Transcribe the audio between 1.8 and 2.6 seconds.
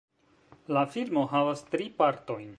partojn.